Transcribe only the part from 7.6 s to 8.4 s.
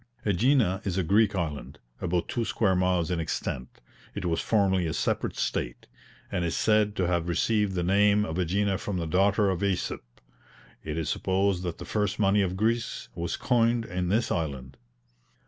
the name of